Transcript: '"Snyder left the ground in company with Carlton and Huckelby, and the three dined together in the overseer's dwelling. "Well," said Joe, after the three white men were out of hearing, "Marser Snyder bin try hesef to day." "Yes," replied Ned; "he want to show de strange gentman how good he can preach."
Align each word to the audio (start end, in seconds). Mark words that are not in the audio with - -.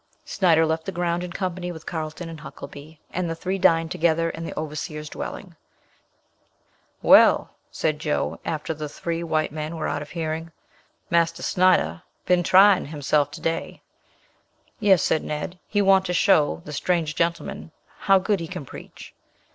'"Snyder 0.25 0.65
left 0.65 0.85
the 0.85 0.91
ground 0.91 1.23
in 1.23 1.31
company 1.31 1.71
with 1.71 1.85
Carlton 1.85 2.27
and 2.27 2.41
Huckelby, 2.41 2.97
and 3.11 3.29
the 3.29 3.35
three 3.35 3.59
dined 3.59 3.91
together 3.91 4.31
in 4.31 4.43
the 4.43 4.53
overseer's 4.55 5.09
dwelling. 5.09 5.55
"Well," 7.03 7.51
said 7.69 7.99
Joe, 7.99 8.39
after 8.43 8.73
the 8.73 8.89
three 8.89 9.21
white 9.21 9.51
men 9.51 9.75
were 9.75 9.87
out 9.87 10.01
of 10.01 10.09
hearing, 10.09 10.51
"Marser 11.11 11.43
Snyder 11.43 12.01
bin 12.25 12.41
try 12.41 12.79
hesef 12.79 13.29
to 13.29 13.41
day." 13.41 13.83
"Yes," 14.79 15.11
replied 15.11 15.27
Ned; 15.27 15.59
"he 15.67 15.83
want 15.83 16.07
to 16.07 16.13
show 16.13 16.63
de 16.65 16.73
strange 16.73 17.13
gentman 17.13 17.69
how 17.99 18.17
good 18.17 18.39
he 18.39 18.47
can 18.47 18.65
preach." 18.65 19.13